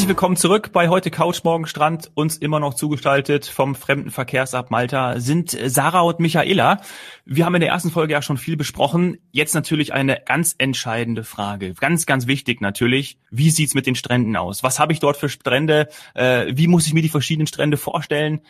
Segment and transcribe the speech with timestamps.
[0.00, 2.10] Herzlich willkommen zurück bei heute Couch Morgen Strand.
[2.14, 6.80] Uns immer noch zugestaltet vom Fremdenverkehrsamt Malta sind Sarah und Michaela.
[7.26, 9.18] Wir haben in der ersten Folge ja schon viel besprochen.
[9.30, 11.74] Jetzt natürlich eine ganz entscheidende Frage.
[11.74, 13.18] Ganz, ganz wichtig natürlich.
[13.30, 14.62] Wie sieht's mit den Stränden aus?
[14.62, 15.86] Was habe ich dort für Strände?
[16.14, 18.40] Äh, wie muss ich mir die verschiedenen Strände vorstellen?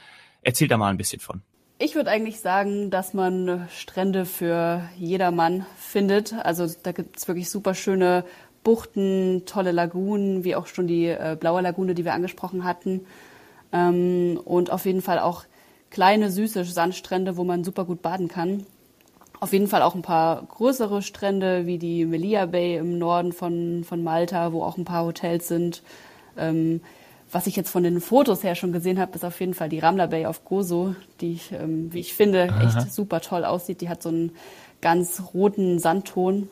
[0.43, 1.43] Erzähl da mal ein bisschen von.
[1.80, 6.32] Ich würde eigentlich sagen, dass man Strände für jedermann findet.
[6.32, 8.24] Also da gibt's wirklich super schöne
[8.62, 13.06] Buchten, tolle Lagunen, wie auch schon die äh, blaue Lagune, die wir angesprochen hatten.
[13.73, 15.45] Ähm, und auf jeden Fall auch
[15.91, 18.66] kleine, süße Sandstrände, wo man super gut baden kann.
[19.41, 23.84] Auf jeden Fall auch ein paar größere Strände, wie die Melia Bay im Norden von,
[23.84, 25.82] von Malta, wo auch ein paar Hotels sind.
[26.37, 26.82] Ähm,
[27.32, 29.79] was ich jetzt von den Fotos her schon gesehen habe, ist auf jeden Fall die
[29.79, 32.65] Ramla Bay auf Gozo, die ich, ähm, wie ich finde, Aha.
[32.65, 33.80] echt super toll aussieht.
[33.80, 34.32] Die hat so einen
[34.80, 36.48] ganz roten Sandton.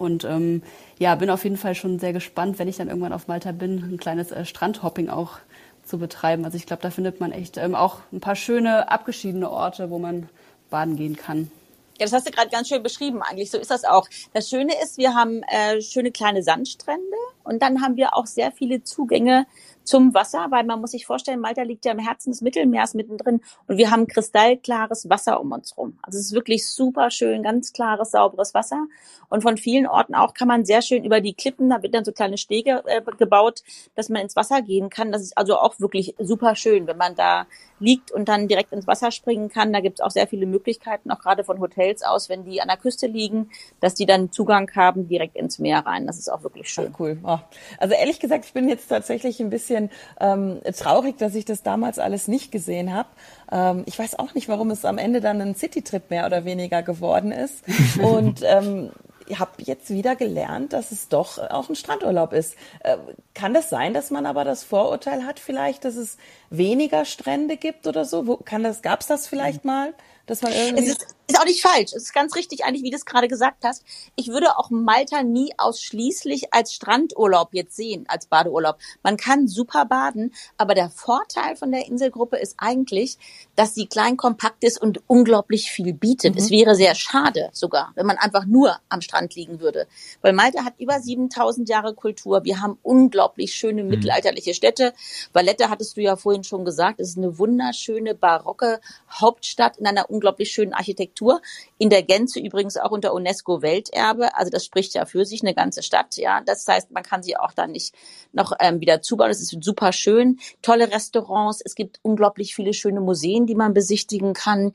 [0.00, 0.62] Und ähm,
[0.98, 3.92] ja, bin auf jeden Fall schon sehr gespannt, wenn ich dann irgendwann auf Malta bin,
[3.92, 5.38] ein kleines äh, Strandhopping auch
[5.84, 6.46] zu betreiben.
[6.46, 9.98] Also ich glaube, da findet man echt ähm, auch ein paar schöne, abgeschiedene Orte, wo
[9.98, 10.30] man
[10.70, 11.50] baden gehen kann.
[11.98, 13.50] Ja, das hast du gerade ganz schön beschrieben eigentlich.
[13.50, 14.08] So ist das auch.
[14.32, 17.02] Das Schöne ist, wir haben äh, schöne kleine Sandstrände
[17.44, 19.44] und dann haben wir auch sehr viele Zugänge
[19.90, 23.40] zum Wasser, weil man muss sich vorstellen, Malta liegt ja im Herzen des Mittelmeers mittendrin
[23.66, 25.98] und wir haben kristallklares Wasser um uns rum.
[26.02, 28.86] Also es ist wirklich super schön, ganz klares, sauberes Wasser.
[29.28, 32.04] Und von vielen Orten auch kann man sehr schön über die Klippen, da wird dann
[32.04, 33.62] so kleine Stege äh, gebaut,
[33.96, 35.10] dass man ins Wasser gehen kann.
[35.10, 37.46] Das ist also auch wirklich super schön, wenn man da
[37.80, 39.72] liegt und dann direkt ins Wasser springen kann.
[39.72, 42.68] Da gibt es auch sehr viele Möglichkeiten, auch gerade von Hotels aus, wenn die an
[42.68, 46.06] der Küste liegen, dass die dann Zugang haben direkt ins Meer rein.
[46.06, 46.92] Das ist auch wirklich schön.
[46.94, 47.18] Ach, cool.
[47.24, 47.38] Oh.
[47.78, 49.79] Also ehrlich gesagt, ich bin jetzt tatsächlich ein bisschen
[50.20, 53.08] ähm, traurig, dass ich das damals alles nicht gesehen habe.
[53.50, 56.82] Ähm, ich weiß auch nicht, warum es am Ende dann ein Citytrip mehr oder weniger
[56.82, 57.64] geworden ist.
[58.02, 58.90] Und ähm,
[59.30, 62.56] ich habe jetzt wieder gelernt, dass es doch auch ein Strandurlaub ist.
[62.80, 62.96] Äh,
[63.34, 66.18] kann das sein, dass man aber das Vorurteil hat, vielleicht, dass es
[66.50, 68.26] weniger Strände gibt oder so?
[68.26, 69.94] Wo, kann das, gab's das vielleicht mal?
[70.30, 70.84] Dass man irgendwie.
[70.84, 71.92] Es ist, ist auch nicht falsch.
[71.92, 73.84] Es ist ganz richtig, eigentlich, wie du es gerade gesagt hast.
[74.14, 78.78] Ich würde auch Malta nie ausschließlich als Strandurlaub jetzt sehen, als Badeurlaub.
[79.02, 83.18] Man kann super baden, aber der Vorteil von der Inselgruppe ist eigentlich,
[83.56, 86.34] dass sie klein, kompakt ist und unglaublich viel bietet.
[86.34, 86.40] Mhm.
[86.40, 89.88] Es wäre sehr schade sogar, wenn man einfach nur am Strand liegen würde.
[90.22, 92.44] Weil Malta hat über 7000 Jahre Kultur.
[92.44, 93.90] Wir haben unglaublich schöne mhm.
[93.90, 94.92] mittelalterliche Städte.
[95.32, 98.80] Valletta hattest du ja vorhin schon gesagt, es ist eine wunderschöne barocke
[99.10, 101.40] Hauptstadt in einer unglaublich schönen Architektur.
[101.78, 104.36] In der Gänze übrigens auch unter UNESCO Welterbe.
[104.36, 106.16] Also das spricht ja für sich eine ganze Stadt.
[106.16, 107.94] Ja, das heißt, man kann sie auch dann nicht
[108.32, 109.30] noch ähm, wieder zubauen.
[109.30, 110.38] Es ist super schön.
[110.60, 111.62] Tolle Restaurants.
[111.64, 114.72] Es gibt unglaublich viele schöne Museen, die man besichtigen kann.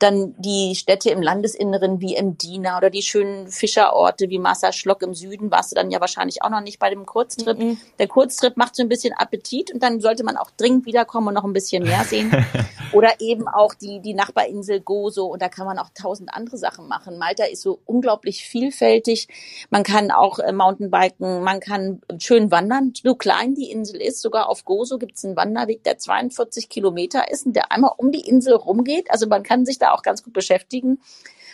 [0.00, 5.14] Dann die Städte im Landesinneren wie Emdina oder die schönen Fischerorte wie Massa Schlock im
[5.14, 5.52] Süden.
[5.52, 7.56] Warst du dann ja wahrscheinlich auch noch nicht bei dem Kurztrip.
[7.56, 7.78] Mhm.
[8.00, 11.34] Der Kurztrip macht so ein bisschen Appetit und dann sollte man auch dringend wiederkommen und
[11.34, 12.32] noch ein bisschen mehr sehen.
[12.92, 16.88] oder eben auch die, die Nachbarinsel Gozo und da kann man auch tausend andere Sachen
[16.88, 17.18] machen.
[17.18, 19.28] Malta ist so unglaublich vielfältig.
[19.70, 22.92] Man kann auch äh, Mountainbiken, man kann schön wandern.
[23.02, 27.30] So klein die Insel ist, sogar auf Gozo gibt es einen Wanderweg, der 42 Kilometer
[27.30, 29.10] ist und der einmal um die Insel rumgeht.
[29.10, 31.00] Also man kann sich da auch ganz gut beschäftigen.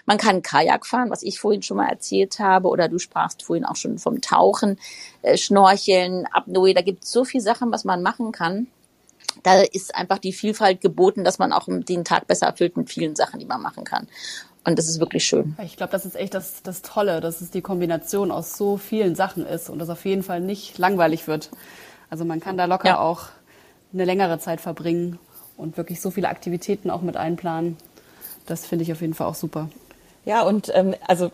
[0.06, 3.64] Man kann Kajak fahren, was ich vorhin schon mal erzählt habe, oder du sprachst vorhin
[3.64, 4.78] auch schon vom Tauchen,
[5.22, 6.74] äh, Schnorcheln, Apnoe.
[6.74, 8.66] Da gibt es so viele Sachen, was man machen kann
[9.42, 13.16] da ist einfach die Vielfalt geboten, dass man auch den Tag besser erfüllt mit vielen
[13.16, 14.06] Sachen, die man machen kann.
[14.66, 15.56] Und das ist wirklich schön.
[15.62, 19.14] Ich glaube, das ist echt das, das Tolle, dass es die Kombination aus so vielen
[19.14, 21.50] Sachen ist und das auf jeden Fall nicht langweilig wird.
[22.08, 22.98] Also man kann da locker ja.
[22.98, 23.28] auch
[23.92, 25.18] eine längere Zeit verbringen
[25.56, 27.76] und wirklich so viele Aktivitäten auch mit einplanen.
[28.46, 29.68] Das finde ich auf jeden Fall auch super.
[30.24, 31.30] Ja, und ähm, also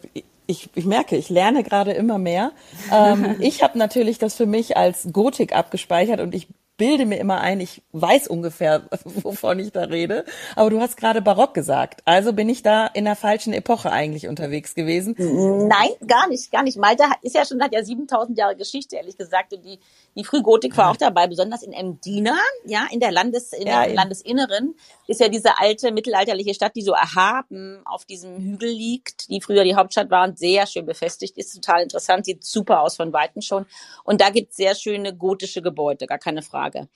[0.47, 2.53] ich, ich merke, ich lerne gerade immer mehr.
[2.93, 6.49] Ähm, ich habe natürlich das für mich als Gotik abgespeichert und ich
[6.81, 10.25] bilde mir immer ein, ich weiß ungefähr, wovon ich da rede.
[10.57, 12.01] Aber du hast gerade Barock gesagt.
[12.07, 15.15] Also bin ich da in der falschen Epoche eigentlich unterwegs gewesen?
[15.19, 16.79] Nein, gar nicht, gar nicht.
[16.79, 19.53] Malta ist ja schon, hat ja 7000 Jahre Geschichte, ehrlich gesagt.
[19.53, 19.79] Und die,
[20.17, 23.95] die Frühgotik war auch dabei, besonders in Emdina, ja, in der Landes, in ja, der
[23.95, 24.75] Landesinneren
[25.07, 29.65] ist ja diese alte mittelalterliche Stadt, die so erhaben auf diesem Hügel liegt, die früher
[29.65, 31.53] die Hauptstadt war und sehr schön befestigt ist.
[31.55, 33.67] Total interessant, sieht super aus von Weitem schon.
[34.05, 36.70] Und da gibt's sehr schöne gotische Gebäude, gar keine Frage.
[36.71, 36.89] Frage.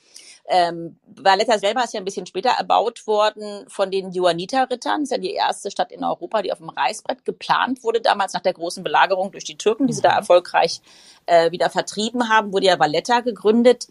[0.46, 5.00] Ähm, Valletta selber ist ja ein bisschen später erbaut worden von den Johanniter-Rittern.
[5.00, 8.34] Das ist ja die erste Stadt in Europa, die auf dem Reißbrett geplant wurde, damals
[8.34, 10.18] nach der großen Belagerung durch die Türken, die sie da mhm.
[10.18, 10.82] erfolgreich
[11.26, 13.88] äh, wieder vertrieben haben, wurde ja Valletta gegründet.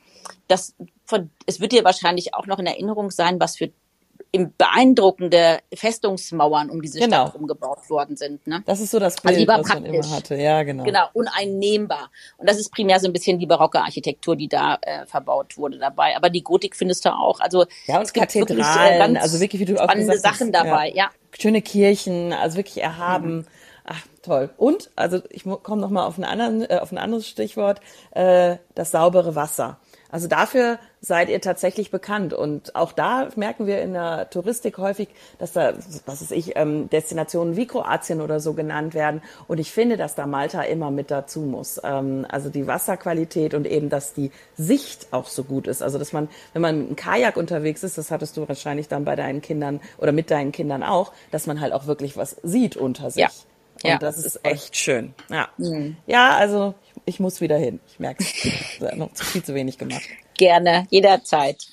[0.47, 0.75] Das
[1.05, 3.71] von, es wird dir wahrscheinlich auch noch in Erinnerung sein, was für
[4.57, 7.27] beeindruckende Festungsmauern um diese Genau.
[7.27, 8.45] Stadt rumgebaut worden sind.
[8.47, 8.63] Ne?
[8.65, 10.35] Das ist so das Also die Bild, war was man immer hatte.
[10.35, 10.83] Ja, genau.
[10.83, 12.09] Genau, uneinnehmbar.
[12.37, 15.77] Und das ist primär so ein bisschen die barocke Architektur, die da äh, verbaut wurde
[15.77, 16.15] dabei.
[16.17, 17.39] Aber die Gotik findest du auch.
[17.39, 20.39] Also Ja, und es gibt wirklich, äh, also wirklich, wie du auch spannende gesagt hast,
[20.39, 20.91] Sachen dabei.
[20.95, 21.09] Ja.
[21.37, 23.45] Schöne Kirchen, also wirklich erhaben.
[23.85, 24.49] Ach, toll.
[24.57, 27.81] Und, also ich komme noch mal auf, einen anderen, äh, auf ein anderes Stichwort,
[28.11, 29.79] äh, das saubere Wasser.
[30.09, 32.33] Also dafür seid ihr tatsächlich bekannt.
[32.33, 35.73] Und auch da merken wir in der Touristik häufig, dass da,
[36.05, 39.21] was weiß ich, ähm, Destinationen wie Kroatien oder so genannt werden.
[39.49, 41.79] Und ich finde, dass da Malta immer mit dazu muss.
[41.83, 45.83] Ähm, also die Wasserqualität und eben, dass die Sicht auch so gut ist.
[45.83, 49.17] Also dass man, wenn man mit Kajak unterwegs ist, das hattest du wahrscheinlich dann bei
[49.17, 53.11] deinen Kindern oder mit deinen Kindern auch, dass man halt auch wirklich was sieht unter
[53.11, 53.23] sich.
[53.23, 53.29] Ja.
[53.83, 55.13] Und Ja, das das ist echt schön.
[55.29, 55.49] Ja,
[56.07, 57.79] ja also ich, ich muss wieder hin.
[57.87, 58.95] Ich merke es.
[58.95, 60.03] noch zu viel zu wenig gemacht.
[60.37, 61.67] Gerne, jederzeit.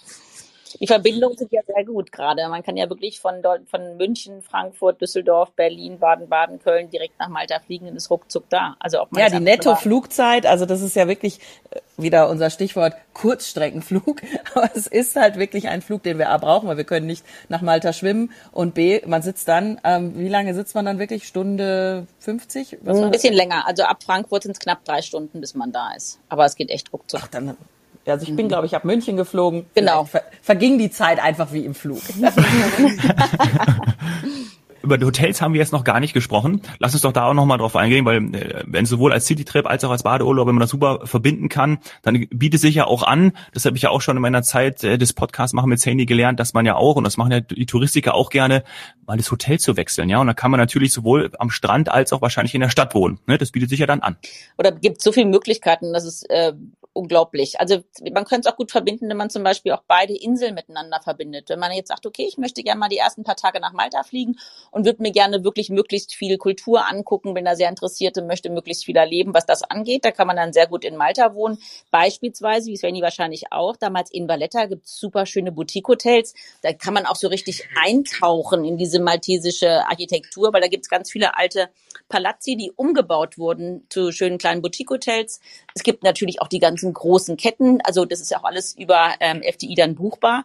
[0.79, 2.47] Die Verbindungen sind ja sehr gut gerade.
[2.49, 7.59] Man kann ja wirklich von von München, Frankfurt, Düsseldorf, Berlin, Baden-Baden, Köln direkt nach Malta
[7.61, 8.77] fliegen und ist ruckzuck da.
[8.79, 11.41] Also ob man Ja, die Netto-Flugzeit, also das ist ja wirklich
[11.71, 14.23] äh, wieder unser Stichwort Kurzstreckenflug.
[14.55, 17.25] Aber es ist halt wirklich ein Flug, den wir A brauchen, weil wir können nicht
[17.49, 18.33] nach Malta schwimmen.
[18.53, 21.27] Und B, man sitzt dann, ähm, wie lange sitzt man dann wirklich?
[21.27, 22.79] Stunde 50?
[22.83, 23.67] Was Ein bisschen länger.
[23.67, 26.19] Also ab Frankfurt sind es knapp drei Stunden, bis man da ist.
[26.29, 27.21] Aber es geht echt ruckzuck.
[27.23, 27.57] Ach, dann,
[28.07, 29.67] also ich bin, glaube ich, ab München geflogen.
[29.75, 30.05] Genau.
[30.05, 32.01] Ver verging die Zeit einfach wie im Flug.
[34.83, 36.63] Über die Hotels haben wir jetzt noch gar nicht gesprochen.
[36.79, 39.67] Lass uns doch da auch noch mal drauf eingehen, weil äh, wenn sowohl als Citytrip
[39.67, 43.03] als auch als Badeurlaub, wenn man das super verbinden kann, dann bietet sich ja auch
[43.03, 45.81] an, das habe ich ja auch schon in meiner Zeit äh, des Podcasts machen mit
[45.81, 48.65] Sandy gelernt, dass man ja auch, und das machen ja die Touristiker auch gerne,
[49.07, 50.09] mal das Hotel zu wechseln.
[50.09, 52.95] Ja, und dann kann man natürlich sowohl am Strand als auch wahrscheinlich in der Stadt
[52.95, 53.19] wohnen.
[53.27, 53.37] Ne?
[53.37, 54.17] Das bietet sich ja dann an.
[54.57, 56.55] Oder gibt so viele Möglichkeiten, das ist äh,
[56.93, 57.61] unglaublich.
[57.61, 57.83] Also
[58.13, 61.49] man könnte es auch gut verbinden, wenn man zum Beispiel auch beide Inseln miteinander verbindet.
[61.49, 64.03] Wenn man jetzt sagt, okay, ich möchte gerne mal die ersten paar Tage nach Malta
[64.03, 64.37] fliegen
[64.71, 68.51] und würde mir gerne wirklich möglichst viel Kultur angucken, bin da sehr interessiert und möchte
[68.51, 70.05] möglichst viel erleben, was das angeht.
[70.05, 71.59] Da kann man dann sehr gut in Malta wohnen.
[71.91, 76.35] Beispielsweise, wie Svenny wahrscheinlich auch, damals in Valletta gibt es super schöne Boutique-Hotels.
[76.63, 80.91] Da kann man auch so richtig eintauchen in diese maltesische Architektur, weil da gibt es
[80.91, 81.69] ganz viele alte
[82.09, 85.41] Palazzi, die umgebaut wurden zu schönen kleinen Boutique-Hotels.
[85.75, 87.81] Es gibt natürlich auch die ganzen großen Ketten.
[87.83, 90.45] Also das ist ja auch alles über ähm, FDI dann buchbar.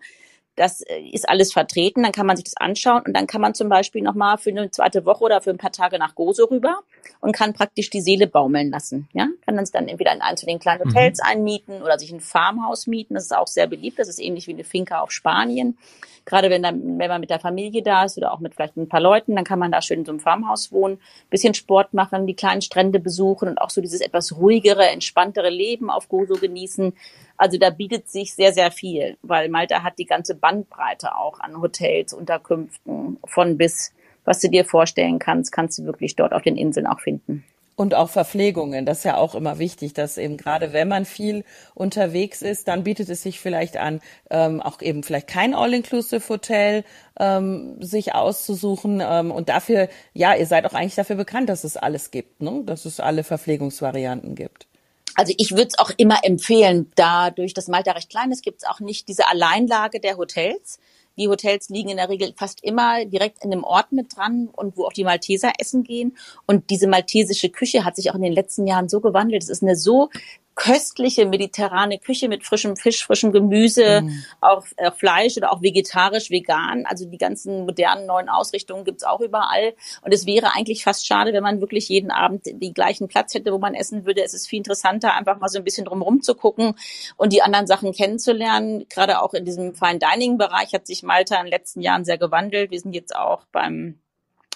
[0.55, 3.53] Das äh, ist alles vertreten, dann kann man sich das anschauen und dann kann man
[3.53, 6.79] zum Beispiel nochmal für eine zweite Woche oder für ein paar Tage nach Gozo rüber
[7.21, 9.07] und kann praktisch die Seele baumeln lassen.
[9.13, 12.21] Ja, kann dann, dann entweder in eins von den kleinen Hotels einmieten oder sich ein
[12.21, 13.15] Farmhaus mieten.
[13.15, 13.99] Das ist auch sehr beliebt.
[13.99, 15.77] Das ist ähnlich wie eine Finca auf Spanien.
[16.25, 18.89] Gerade wenn, dann, wenn man mit der Familie da ist oder auch mit vielleicht ein
[18.89, 20.99] paar Leuten, dann kann man da schön in so einem Farmhaus wohnen,
[21.29, 25.91] bisschen Sport machen, die kleinen Strände besuchen und auch so dieses etwas ruhigere, entspanntere Leben
[25.91, 26.93] auf Gozo genießen.
[27.37, 31.61] Also da bietet sich sehr, sehr viel, weil Malta hat die ganze Bandbreite auch an
[31.61, 33.93] Hotels, Unterkünften von bis,
[34.23, 37.43] was du dir vorstellen kannst, kannst du wirklich dort auf den Inseln auch finden.
[37.77, 41.43] Und auch Verpflegungen, das ist ja auch immer wichtig, dass eben gerade wenn man viel
[41.73, 43.99] unterwegs ist, dann bietet es sich vielleicht an,
[44.29, 46.85] ähm, auch eben vielleicht kein All-Inclusive-Hotel
[47.19, 49.03] ähm, sich auszusuchen.
[49.05, 52.61] Ähm, und dafür, ja, ihr seid auch eigentlich dafür bekannt, dass es alles gibt, ne?
[52.65, 54.67] dass es alle Verpflegungsvarianten gibt.
[55.15, 58.67] Also ich würde es auch immer empfehlen, dadurch, dass Malta recht klein ist, gibt es
[58.67, 60.79] auch nicht diese Alleinlage der Hotels.
[61.17, 64.75] Die Hotels liegen in der Regel fast immer direkt in einem Ort mit dran und
[64.75, 66.17] wo auch die Malteser essen gehen.
[66.45, 69.43] Und diese maltesische Küche hat sich auch in den letzten Jahren so gewandelt.
[69.43, 70.09] Es ist eine so
[70.55, 74.07] köstliche mediterrane Küche mit frischem Fisch, frischem Gemüse,
[74.39, 76.85] auch äh, Fleisch oder auch vegetarisch, vegan.
[76.85, 79.73] Also die ganzen modernen neuen Ausrichtungen gibt's auch überall.
[80.01, 83.51] Und es wäre eigentlich fast schade, wenn man wirklich jeden Abend die gleichen Platz hätte,
[83.51, 84.23] wo man essen würde.
[84.23, 86.75] Es ist viel interessanter, einfach mal so ein bisschen drumherum zu gucken
[87.17, 88.85] und die anderen Sachen kennenzulernen.
[88.89, 92.17] Gerade auch in diesem Fine Dining Bereich hat sich Malta in den letzten Jahren sehr
[92.17, 92.71] gewandelt.
[92.71, 93.99] Wir sind jetzt auch beim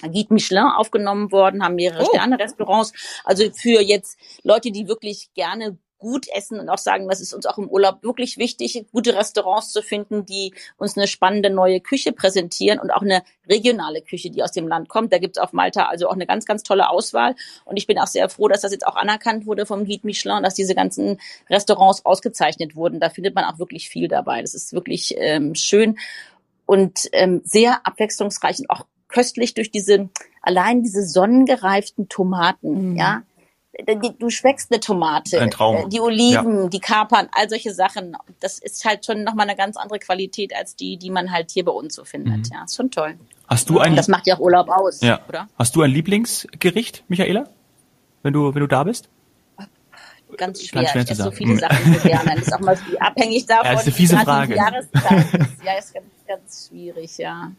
[0.01, 2.05] Guide Michelin aufgenommen worden, haben mehrere Oh.
[2.05, 2.93] Sterne-Restaurants.
[3.25, 7.45] Also für jetzt Leute, die wirklich gerne gut essen und auch sagen, das ist uns
[7.45, 12.13] auch im Urlaub wirklich wichtig, gute Restaurants zu finden, die uns eine spannende neue Küche
[12.13, 15.13] präsentieren und auch eine regionale Küche, die aus dem Land kommt.
[15.13, 17.35] Da gibt's auf Malta also auch eine ganz, ganz tolle Auswahl.
[17.65, 20.41] Und ich bin auch sehr froh, dass das jetzt auch anerkannt wurde vom Guide Michelin,
[20.43, 22.99] dass diese ganzen Restaurants ausgezeichnet wurden.
[22.99, 24.41] Da findet man auch wirklich viel dabei.
[24.41, 25.97] Das ist wirklich ähm, schön
[26.65, 30.07] und ähm, sehr abwechslungsreich und auch köstlich durch diese,
[30.41, 32.95] allein diese sonnengereiften Tomaten, Mhm.
[32.95, 33.23] ja.
[33.87, 35.75] Die- Du schmeckst eine Tomate, Ein Traum.
[35.75, 38.15] äh, die Oliven, die Kapern, all solche Sachen.
[38.39, 41.65] Das ist halt schon nochmal eine ganz andere Qualität als die, die man halt hier
[41.65, 42.49] bei uns so findet.
[42.51, 43.15] Ja, ist schon toll.
[43.47, 45.19] Hast du ein, Und das macht ja auch Urlaub aus, ja.
[45.27, 45.47] oder?
[45.57, 47.47] Hast du ein Lieblingsgericht, Michaela?
[48.21, 49.09] Wenn du, wenn du da bist?
[50.37, 50.87] ganz schwer.
[50.87, 52.35] schwer ich esse so viele Sachen so gerne.
[52.35, 53.65] Das ist auch mal abhängig davon.
[53.65, 54.55] Ja, das ist eine fiese Frage.
[54.55, 55.63] Jahreszeit ist.
[55.65, 57.51] Ja, ist ganz, ganz schwierig, ja.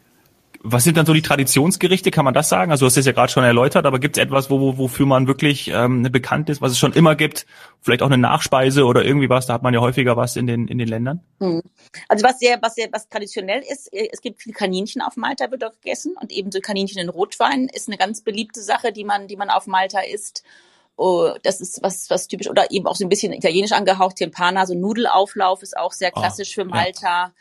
[0.63, 2.11] Was sind dann so die Traditionsgerichte?
[2.11, 2.71] Kann man das sagen?
[2.71, 5.27] Also du hast es ja gerade schon erläutert, aber gibt es etwas, wo, wofür man
[5.27, 7.47] wirklich ähm, bekannt ist, was es schon immer gibt?
[7.81, 9.47] Vielleicht auch eine Nachspeise oder irgendwie was?
[9.47, 11.21] Da hat man ja häufiger was in den in den Ländern.
[11.39, 11.63] Hm.
[12.07, 15.49] Also was sehr was sehr was traditionell ist, äh, es gibt viel Kaninchen auf Malta
[15.49, 19.27] wird auch gegessen und ebenso Kaninchen in Rotwein ist eine ganz beliebte Sache, die man
[19.27, 20.43] die man auf Malta isst.
[20.95, 24.17] Oh, das ist was was typisch oder eben auch so ein bisschen italienisch angehaucht.
[24.17, 27.07] Timpana, so Nudelauflauf ist auch sehr ah, klassisch oh, für Malta.
[27.07, 27.31] Ja.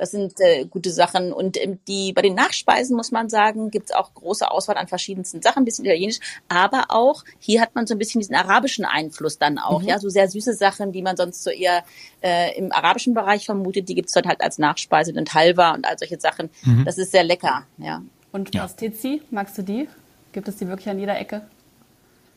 [0.00, 1.30] Das sind äh, gute Sachen.
[1.30, 4.88] Und ähm, die bei den Nachspeisen muss man sagen, gibt es auch große Auswahl an
[4.88, 8.86] verschiedensten Sachen, ein bisschen italienisch, aber auch hier hat man so ein bisschen diesen arabischen
[8.86, 9.88] Einfluss dann auch, mhm.
[9.88, 11.84] ja, so sehr süße Sachen, die man sonst so eher
[12.22, 15.98] äh, im arabischen Bereich vermutet, die gibt's dort halt als Nachspeise, den Halva und all
[15.98, 16.48] solche Sachen.
[16.64, 16.86] Mhm.
[16.86, 18.02] Das ist sehr lecker, ja.
[18.32, 19.86] Und Pastizi, magst du die?
[20.32, 21.42] Gibt es die wirklich an jeder Ecke?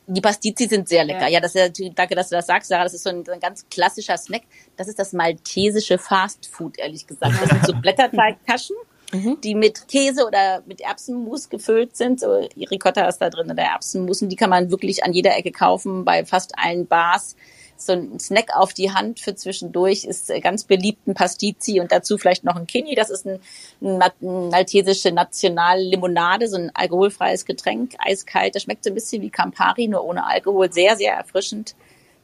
[0.06, 1.22] Die Pastizi sind sehr lecker.
[1.22, 2.84] Ja, ja das ist, danke, dass du das sagst, Sarah.
[2.84, 4.42] Das ist so ein, ein, ganz klassischer Snack.
[4.76, 7.34] Das ist das maltesische Fast Food, ehrlich gesagt.
[7.40, 8.76] Das sind so Blätterteigtaschen,
[9.12, 9.38] mhm.
[9.42, 12.20] die mit Käse oder mit Erbsenmus gefüllt sind.
[12.20, 14.20] So Ricotta ist da drin oder Erbsenmus.
[14.20, 17.36] Und die kann man wirklich an jeder Ecke kaufen, bei fast allen Bars
[17.76, 22.18] so ein Snack auf die Hand für zwischendurch ist ganz beliebt ein Pastizi und dazu
[22.18, 22.94] vielleicht noch ein Kini.
[22.94, 23.40] Das ist ein,
[23.82, 28.54] ein, ein maltesische Nationallimonade, so ein alkoholfreies Getränk, eiskalt.
[28.54, 30.72] Das schmeckt so ein bisschen wie Campari, nur ohne Alkohol.
[30.72, 31.74] Sehr, sehr erfrischend.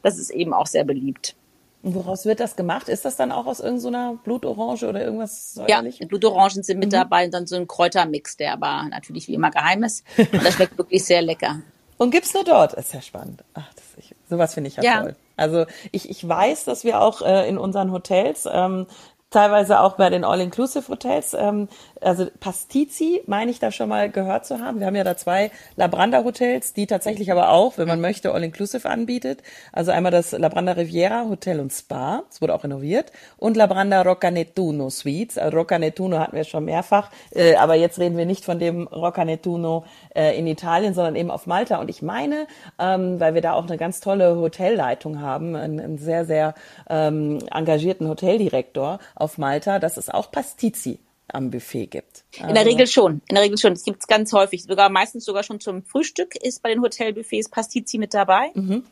[0.03, 1.35] Das ist eben auch sehr beliebt.
[1.83, 2.89] Und woraus wird das gemacht?
[2.89, 5.99] Ist das dann auch aus irgendeiner Blutorange oder irgendwas säuerlich?
[5.99, 6.97] Ja, Blutorangen sind mit mhm.
[6.97, 10.05] dabei und dann so ein Kräutermix, der aber natürlich wie immer geheim ist.
[10.19, 11.61] Und das schmeckt wirklich sehr lecker.
[11.97, 12.75] Und gibt's nur dort?
[12.75, 13.45] Ist ja spannend.
[13.55, 15.17] Ach, das, ich, sowas finde ich ja, ja, toll.
[15.37, 18.87] Also ich, ich weiß, dass wir auch äh, in unseren Hotels ähm,
[19.31, 21.35] teilweise auch bei den All-Inclusive-Hotels.
[21.35, 21.69] Ähm,
[22.01, 24.81] also Pastizi, meine ich da schon mal gehört zu haben.
[24.81, 29.43] Wir haben ja da zwei Labranda-Hotels, die tatsächlich aber auch, wenn man möchte, All-Inclusive anbietet.
[29.73, 34.31] Also einmal das Labranda Riviera Hotel und Spa, es wurde auch renoviert, und Labranda Rocca
[34.31, 35.39] Nettuno Suites.
[35.39, 38.89] Also Rocca Nettuno hatten wir schon mehrfach, äh, aber jetzt reden wir nicht von dem
[38.89, 39.85] Rocca Nettuno
[40.15, 41.77] äh, in Italien, sondern eben auf Malta.
[41.77, 42.47] Und ich meine,
[42.79, 46.55] ähm, weil wir da auch eine ganz tolle Hotelleitung haben, einen, einen sehr, sehr
[46.89, 50.99] ähm, engagierten Hoteldirektor, auf Malta, dass es auch Pastizi
[51.29, 52.25] am Buffet gibt.
[52.37, 53.23] In der also Regel schon.
[53.29, 53.73] In der Regel schon.
[53.73, 54.65] Es gibt es ganz häufig.
[54.65, 58.51] Sogar meistens sogar schon zum Frühstück ist bei den Hotelbuffets Pastizi mit dabei.
[58.55, 58.85] Mhm.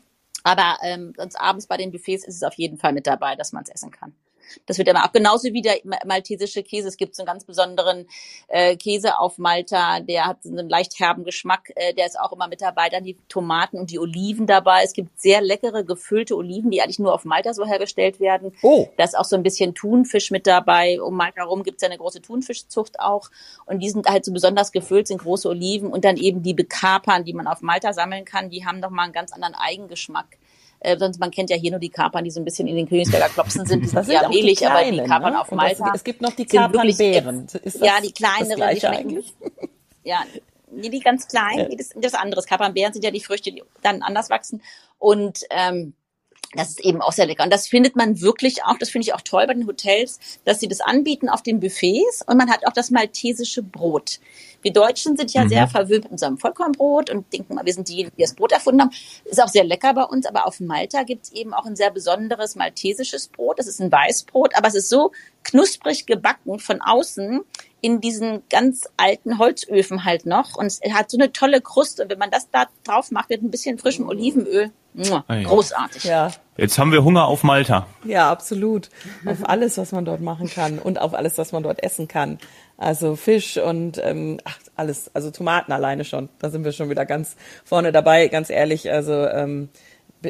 [0.43, 3.51] Aber ähm, sonst abends bei den Buffets ist es auf jeden Fall mit dabei, dass
[3.51, 4.13] man es essen kann.
[4.65, 5.13] Das wird immer ab.
[5.13, 6.87] Genauso wie der maltesische Käse.
[6.87, 8.07] Es gibt so einen ganz besonderen
[8.47, 11.71] äh, Käse auf Malta, der hat so einen leicht herben Geschmack.
[11.75, 12.89] Äh, der ist auch immer mit dabei.
[12.89, 14.83] Dann die Tomaten und die Oliven dabei.
[14.83, 18.53] Es gibt sehr leckere gefüllte Oliven, die eigentlich nur auf Malta so hergestellt werden.
[18.61, 18.87] Oh.
[18.97, 21.01] Da ist auch so ein bisschen Thunfisch mit dabei.
[21.01, 23.29] Um Malta herum gibt es ja eine große Thunfischzucht auch.
[23.65, 25.91] Und die sind halt so besonders gefüllt, sind große Oliven.
[25.91, 29.13] Und dann eben die Bekapern, die man auf Malta sammeln kann, die haben nochmal einen
[29.13, 30.37] ganz anderen Eigengeschmack.
[30.81, 32.87] Äh, sonst man kennt ja hier nur die Kapern, die so ein bisschen in den
[32.87, 33.83] Königsberger Klopsen sind.
[33.83, 35.41] Die sind eher mehlig, aber die Kapern ne?
[35.41, 35.85] auf Malta.
[35.87, 37.47] Das, es gibt noch die Kapernbeeren.
[37.81, 39.23] Ja, die kleineren, die schmecken.
[40.01, 40.23] Ja,
[40.71, 41.67] nee, die ganz klein, ja.
[41.77, 42.45] das, das anderes.
[42.47, 44.63] Kapernbeeren sind ja die Früchte, die dann anders wachsen.
[44.97, 45.93] Und ähm,
[46.53, 47.43] das ist eben auch sehr lecker.
[47.43, 50.59] Und das findet man wirklich auch, das finde ich auch toll bei den Hotels, dass
[50.59, 54.19] sie das anbieten auf den Buffets und man hat auch das maltesische Brot.
[54.61, 55.49] Wir Deutschen sind ja mhm.
[55.49, 58.81] sehr verwöhnt mit unserem Vollkornbrot und denken mal, wir sind diejenigen, die das Brot erfunden
[58.81, 58.91] haben.
[59.25, 62.55] Ist auch sehr lecker bei uns, aber auf Malta gibt's eben auch ein sehr besonderes
[62.55, 63.59] maltesisches Brot.
[63.59, 65.11] Das ist ein Weißbrot, aber es ist so
[65.43, 67.41] knusprig gebacken von außen
[67.81, 70.55] in diesen ganz alten Holzöfen halt noch.
[70.55, 72.03] Und es hat so eine tolle Kruste.
[72.03, 74.71] Und wenn man das da drauf macht mit ein bisschen frischem Olivenöl,
[75.07, 76.03] großartig.
[76.03, 76.31] Ja.
[76.57, 77.87] Jetzt haben wir Hunger auf Malta.
[78.03, 78.89] Ja, absolut.
[79.25, 82.37] Auf alles, was man dort machen kann und auf alles, was man dort essen kann.
[82.77, 86.29] Also Fisch und ähm, ach, alles, also Tomaten alleine schon.
[86.39, 88.91] Da sind wir schon wieder ganz vorne dabei, ganz ehrlich.
[88.91, 89.69] Also ähm,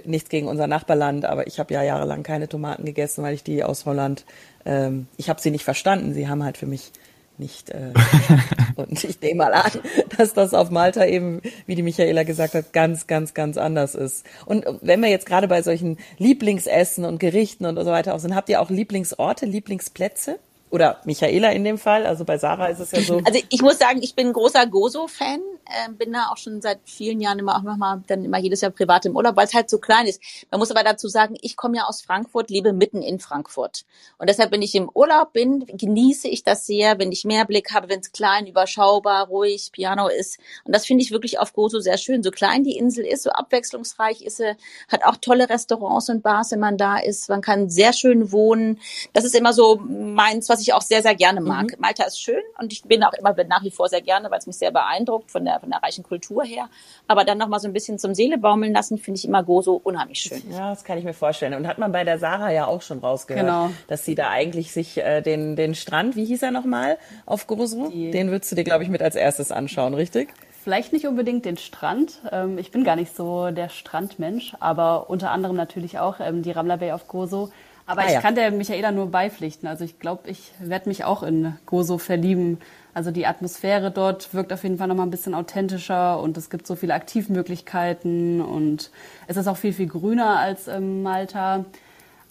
[0.05, 3.63] nichts gegen unser Nachbarland, aber ich habe ja jahrelang keine Tomaten gegessen, weil ich die
[3.63, 4.25] aus Holland,
[4.65, 6.13] ähm, ich habe sie nicht verstanden.
[6.13, 6.91] Sie haben halt für mich
[7.39, 7.69] nicht.
[7.69, 7.93] Äh,
[8.75, 9.71] und ich nehme mal an,
[10.17, 14.25] dass das auf Malta eben, wie die Michaela gesagt hat, ganz, ganz, ganz anders ist.
[14.45, 18.35] Und wenn wir jetzt gerade bei solchen Lieblingsessen und Gerichten und so weiter auch sind,
[18.35, 20.39] habt ihr auch Lieblingsorte, Lieblingsplätze?
[20.71, 23.21] Oder Michaela in dem Fall, also bei Sarah ist es ja so.
[23.25, 27.21] Also ich muss sagen, ich bin großer Gozo-Fan, äh, bin da auch schon seit vielen
[27.21, 29.77] Jahren immer auch nochmal dann immer jedes Jahr privat im Urlaub, weil es halt so
[29.77, 30.21] klein ist.
[30.51, 33.85] Man muss aber dazu sagen, ich komme ja aus Frankfurt, lebe mitten in Frankfurt.
[34.17, 37.73] Und deshalb, wenn ich im Urlaub bin, genieße ich das sehr, wenn ich mehr Blick
[37.73, 40.39] habe, wenn es klein, überschaubar, ruhig, Piano ist.
[40.65, 42.23] Und das finde ich wirklich auf Gozo sehr schön.
[42.23, 44.55] So klein die Insel ist, so abwechslungsreich ist sie,
[44.87, 47.29] hat auch tolle Restaurants und Bars, wenn man da ist.
[47.29, 48.79] Man kann sehr schön wohnen.
[49.13, 51.71] Das ist immer so meins, was ich auch sehr, sehr gerne mag.
[51.71, 51.81] Mhm.
[51.81, 54.47] Malta ist schön und ich bin auch immer nach wie vor sehr gerne, weil es
[54.47, 56.69] mich sehr beeindruckt von der von der reichen Kultur her.
[57.07, 60.21] Aber dann nochmal so ein bisschen zum Seele baumeln lassen, finde ich immer Gozo unheimlich
[60.21, 60.41] schön.
[60.51, 61.53] Ja, das kann ich mir vorstellen.
[61.53, 63.69] Und hat man bei der Sarah ja auch schon rausgehört, genau.
[63.87, 67.89] dass sie da eigentlich sich äh, den, den Strand, wie hieß er nochmal, auf Gozo,
[67.89, 68.11] Die.
[68.11, 70.29] den würdest du dir, glaube ich, mit als erstes anschauen, richtig?
[70.61, 72.21] Vielleicht nicht unbedingt den Strand.
[72.31, 76.51] Ähm, ich bin gar nicht so der Strandmensch, aber unter anderem natürlich auch ähm, die
[76.51, 77.49] Ramla Bay auf Gozo.
[77.89, 78.21] Aber ah, ich ja.
[78.21, 79.67] kann der Michaela nur beipflichten.
[79.67, 82.59] Also ich glaube, ich werde mich auch in Gozo verlieben.
[82.93, 86.67] Also die Atmosphäre dort wirkt auf jeden Fall nochmal ein bisschen authentischer und es gibt
[86.67, 88.91] so viele Aktivmöglichkeiten und
[89.25, 91.65] es ist auch viel, viel grüner als ähm, Malta.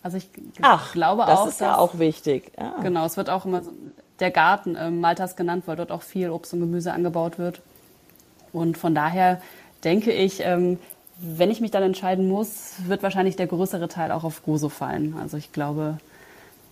[0.00, 0.28] Also ich
[0.62, 1.44] Ach, glaube das auch.
[1.46, 2.52] Das ist ja auch wichtig.
[2.56, 2.76] Ja.
[2.80, 3.72] Genau, es wird auch immer so
[4.20, 7.62] der Garten ähm, Maltas genannt, weil dort auch viel Obst und Gemüse angebaut wird.
[8.52, 9.42] Und von daher
[9.82, 10.78] denke ich, ähm,
[11.20, 15.16] wenn ich mich dann entscheiden muss, wird wahrscheinlich der größere Teil auch auf Gozo fallen.
[15.20, 15.98] Also ich glaube,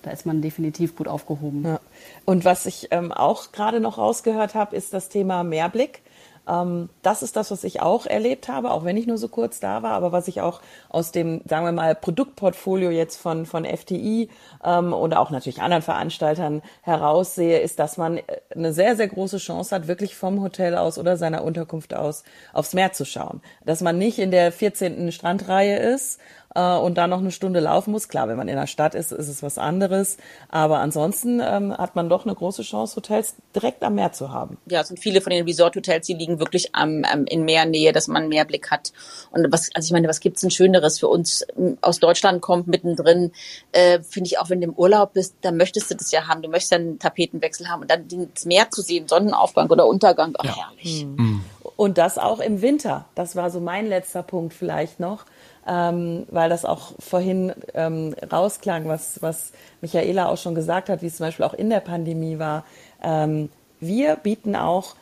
[0.02, 1.64] da ist man definitiv gut aufgehoben.
[1.64, 1.80] Ja.
[2.24, 6.02] Und was ich ähm, auch gerade noch rausgehört habe, ist das Thema Mehrblick.
[6.48, 9.60] Ähm, das ist das, was ich auch erlebt habe, auch wenn ich nur so kurz
[9.60, 13.64] da war, aber was ich auch aus dem, sagen wir mal, Produktportfolio jetzt von, von
[13.64, 14.28] FTI
[14.64, 18.22] ähm, oder auch natürlich anderen Veranstaltern heraussehe, ist, dass man äh,
[18.54, 22.74] eine sehr, sehr große Chance hat, wirklich vom Hotel aus oder seiner Unterkunft aus aufs
[22.74, 23.40] Meer zu schauen.
[23.64, 25.10] Dass man nicht in der 14.
[25.12, 26.20] Strandreihe ist
[26.56, 28.08] äh, und dann noch eine Stunde laufen muss.
[28.08, 30.16] Klar, wenn man in der Stadt ist, ist es was anderes.
[30.48, 34.56] Aber ansonsten ähm, hat man doch eine große Chance, Hotels direkt am Meer zu haben.
[34.66, 38.08] Ja, es sind viele von den Resort-Hotels, die liegen wirklich am, ähm, in Meernähe, dass
[38.08, 38.92] man mehr Blick hat.
[39.30, 42.66] Und was, also ich meine, was gibt's denn Schöneres für uns ähm, aus Deutschland kommt
[42.66, 43.32] mittendrin?
[43.72, 46.42] Äh, Finde ich auch, wenn du im Urlaub bist, dann möchtest du das ja haben.
[46.42, 50.34] Du möchtest ja einen Tapetenwechsel haben und dann das Meer zu sehen, Sonnenaufgang oder Untergang.
[50.38, 50.56] Ach, ja.
[50.56, 51.04] herrlich.
[51.04, 51.44] Mhm.
[51.76, 53.04] Und das auch im Winter.
[53.14, 55.26] Das war so mein letzter Punkt vielleicht noch
[55.66, 61.06] ähm, weil das auch vorhin ähm, rausklang, was, was Michaela auch schon gesagt hat, wie
[61.06, 62.64] es zum Beispiel auch in der Pandemie war.
[63.02, 64.94] Ähm, wir bieten auch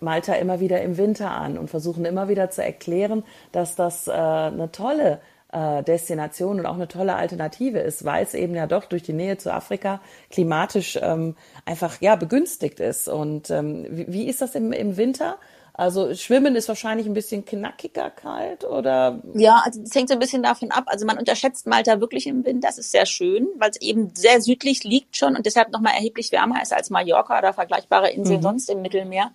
[0.00, 3.22] Malta immer wieder im Winter an und versuchen immer wieder zu erklären,
[3.52, 5.20] dass das äh, eine tolle
[5.52, 9.12] äh, Destination und auch eine tolle Alternative ist, weil es eben ja doch durch die
[9.12, 10.00] Nähe zu Afrika
[10.30, 13.08] klimatisch ähm, einfach ja begünstigt ist.
[13.08, 15.36] Und ähm, wie, wie ist das im, im Winter?
[15.78, 19.22] Also Schwimmen ist wahrscheinlich ein bisschen knackiger kalt oder?
[19.34, 20.84] Ja, also das hängt so ein bisschen davon ab.
[20.88, 22.66] Also man unterschätzt Malta wirklich im Winter.
[22.66, 26.32] Das ist sehr schön, weil es eben sehr südlich liegt schon und deshalb nochmal erheblich
[26.32, 28.42] wärmer ist als Mallorca oder vergleichbare Inseln mhm.
[28.42, 29.30] sonst im Mittelmeer.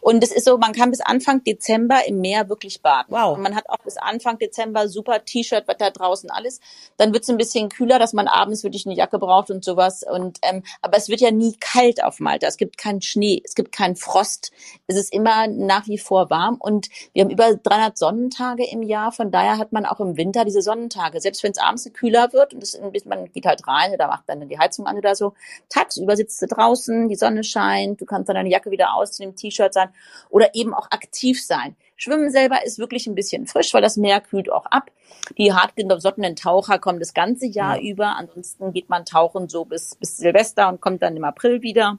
[0.00, 3.14] Und es ist so, man kann bis Anfang Dezember im Meer wirklich baden.
[3.14, 3.36] Wow.
[3.36, 6.60] Und man hat auch bis Anfang Dezember super T-Shirt-Wetter draußen alles.
[6.96, 10.02] Dann wird es ein bisschen kühler, dass man abends wirklich eine Jacke braucht und sowas.
[10.02, 12.46] Und ähm, aber es wird ja nie kalt auf Malta.
[12.46, 14.52] Es gibt keinen Schnee, es gibt keinen Frost.
[14.86, 19.12] Es ist immer nach wie vor warm und wir haben über 300 Sonnentage im Jahr.
[19.12, 21.20] Von daher hat man auch im Winter diese Sonnentage.
[21.20, 24.48] Selbst wenn es abends kühler wird und es, man geht halt rein oder macht dann
[24.48, 25.34] die Heizung an oder so.
[25.68, 29.36] Tagsüber sitzt du draußen, die Sonne scheint, du kannst dann deine Jacke wieder ausziehen, im
[29.36, 29.89] T-Shirt sein
[30.28, 31.76] oder eben auch aktiv sein.
[31.96, 34.90] Schwimmen selber ist wirklich ein bisschen frisch, weil das Meer kühlt auch ab.
[35.36, 37.90] Die hartgesottenen Taucher kommen das ganze Jahr ja.
[37.90, 38.16] über.
[38.16, 41.98] Ansonsten geht man tauchen so bis, bis Silvester und kommt dann im April wieder.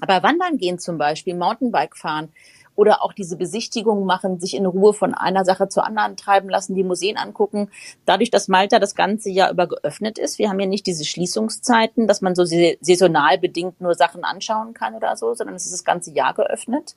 [0.00, 2.32] Aber wandern gehen zum Beispiel, Mountainbike fahren,
[2.80, 6.74] oder auch diese Besichtigung machen, sich in Ruhe von einer Sache zur anderen treiben lassen,
[6.74, 7.68] die Museen angucken.
[8.06, 12.08] Dadurch, dass Malta das ganze Jahr über geöffnet ist, wir haben ja nicht diese Schließungszeiten,
[12.08, 15.84] dass man so saisonal bedingt nur Sachen anschauen kann oder so, sondern es ist das
[15.84, 16.96] ganze Jahr geöffnet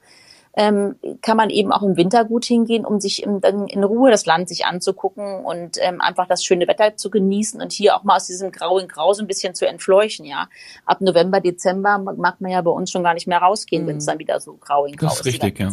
[0.56, 4.12] ähm, kann man eben auch im Winter gut hingehen, um sich im, dann in Ruhe
[4.12, 8.04] das Land sich anzugucken und ähm, einfach das schöne Wetter zu genießen und hier auch
[8.04, 10.48] mal aus diesem Grau in Grau so ein bisschen zu entfleuchen, ja.
[10.86, 13.88] Ab November, Dezember mag man ja bei uns schon gar nicht mehr rausgehen, mhm.
[13.88, 15.20] wenn es dann wieder so grau in grau ist.
[15.20, 15.72] Das ist richtig, ja.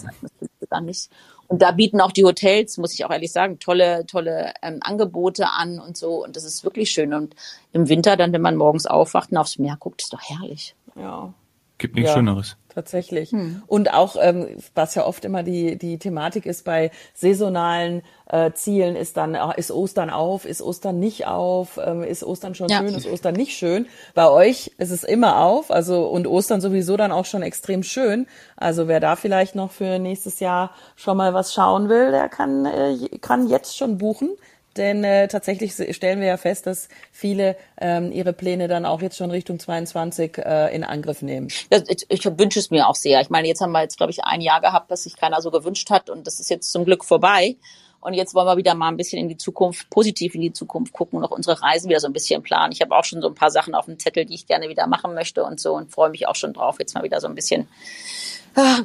[0.70, 1.10] Dann nicht.
[1.48, 5.50] Und da bieten auch die Hotels, muss ich auch ehrlich sagen, tolle, tolle ähm, Angebote
[5.50, 6.22] an und so.
[6.22, 7.12] Und das ist wirklich schön.
[7.12, 7.34] Und
[7.72, 10.76] im Winter dann, wenn man morgens aufwacht und aufs Meer guckt, ist doch herrlich.
[10.94, 11.34] Ja.
[11.80, 12.16] Gibt nichts ja.
[12.16, 12.58] Schöneres.
[12.74, 13.30] Tatsächlich.
[13.30, 13.62] Hm.
[13.66, 18.96] Und auch, ähm, was ja oft immer die, die Thematik ist bei saisonalen äh, Zielen,
[18.96, 22.80] ist dann, äh, ist Ostern auf, ist Ostern nicht auf, ähm, ist Ostern schon ja.
[22.80, 23.86] schön, ist Ostern nicht schön.
[24.14, 28.26] Bei euch ist es immer auf, also und Ostern sowieso dann auch schon extrem schön.
[28.56, 32.66] Also wer da vielleicht noch für nächstes Jahr schon mal was schauen will, der kann,
[32.66, 34.36] äh, kann jetzt schon buchen.
[34.76, 39.16] Denn äh, tatsächlich stellen wir ja fest, dass viele ähm, ihre Pläne dann auch jetzt
[39.16, 41.48] schon Richtung 22 äh, in Angriff nehmen.
[41.48, 43.20] Ich, ich wünsche es mir auch sehr.
[43.20, 45.50] Ich meine, jetzt haben wir jetzt, glaube ich, ein Jahr gehabt, das sich keiner so
[45.50, 47.56] gewünscht hat und das ist jetzt zum Glück vorbei.
[48.00, 50.92] Und jetzt wollen wir wieder mal ein bisschen in die Zukunft, positiv in die Zukunft
[50.92, 52.72] gucken und auch unsere Reisen wieder so ein bisschen planen.
[52.72, 54.86] Ich habe auch schon so ein paar Sachen auf dem Zettel, die ich gerne wieder
[54.86, 57.34] machen möchte und so und freue mich auch schon drauf, jetzt mal wieder so ein
[57.34, 57.68] bisschen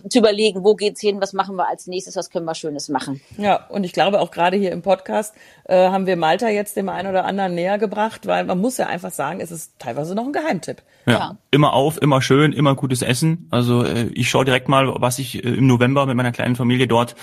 [0.09, 3.21] zu überlegen, wo geht's hin, was machen wir als nächstes, was können wir Schönes machen.
[3.37, 5.33] Ja, und ich glaube auch gerade hier im Podcast
[5.65, 8.87] äh, haben wir Malta jetzt dem einen oder anderen näher gebracht, weil man muss ja
[8.87, 10.83] einfach sagen, es ist teilweise noch ein Geheimtipp.
[11.07, 11.37] Ja, ja.
[11.51, 13.47] immer auf, immer schön, immer gutes Essen.
[13.51, 16.87] Also äh, ich schaue direkt mal, was ich äh, im November mit meiner kleinen Familie
[16.87, 17.15] dort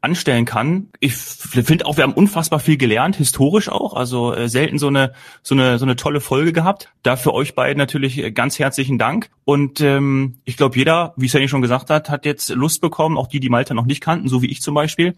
[0.00, 0.88] anstellen kann.
[1.00, 3.94] Ich finde auch, wir haben unfassbar viel gelernt, historisch auch.
[3.94, 6.92] Also äh, selten so eine so eine so eine tolle Folge gehabt.
[7.02, 9.30] Dafür euch beiden natürlich äh, ganz herzlichen Dank.
[9.44, 13.26] Und ähm, ich glaube, jeder, wie Sandy schon gesagt hat, hat jetzt Lust bekommen, auch
[13.26, 15.14] die, die Malta noch nicht kannten, so wie ich zum Beispiel,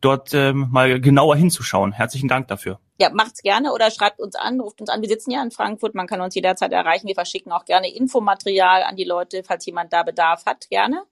[0.00, 1.92] dort ähm, mal genauer hinzuschauen.
[1.92, 2.78] Herzlichen Dank dafür.
[3.00, 5.02] Ja, macht's gerne oder schreibt uns an, ruft uns an.
[5.02, 7.06] Wir sitzen ja in Frankfurt, man kann uns jederzeit erreichen.
[7.06, 11.02] Wir verschicken auch gerne Infomaterial an die Leute, falls jemand da Bedarf hat, gerne.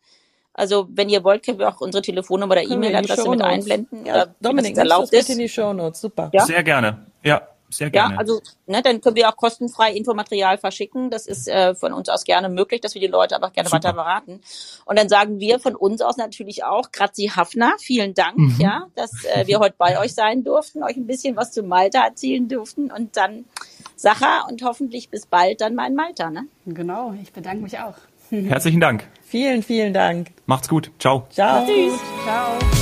[0.53, 4.07] Also wenn ihr wollt, können wir auch unsere Telefonnummer oder E-Mail-Adresse mit einblenden.
[4.07, 5.29] Ja, Dominik, erlaubt ist.
[5.29, 6.01] in die Show Notes.
[6.01, 6.31] Super.
[6.33, 6.47] Ja?
[6.47, 7.07] Sehr gerne.
[7.23, 8.15] Ja, sehr gerne.
[8.15, 11.11] Ja, also ne, dann können wir auch kostenfrei Infomaterial verschicken.
[11.11, 13.85] Das ist äh, von uns aus gerne möglich, dass wir die Leute aber gerne Super.
[13.85, 14.41] weiter beraten.
[14.85, 18.57] Und dann sagen wir von uns aus natürlich auch, Grazi Hafner, vielen Dank, mhm.
[18.59, 22.05] ja, dass äh, wir heute bei euch sein durften, euch ein bisschen was zu Malta
[22.05, 23.45] erzählen durften und dann
[23.97, 26.31] Sacha und hoffentlich bis bald dann mal in Malta.
[26.31, 26.47] Ne?
[26.67, 27.95] Genau, ich bedanke mich auch.
[28.31, 29.07] Herzlichen Dank.
[29.23, 30.29] Vielen, vielen Dank.
[30.47, 30.91] Macht's gut.
[30.99, 31.27] Ciao.
[31.31, 31.65] Ciao.
[31.65, 31.99] Tschüss.
[32.25, 32.76] Ciao.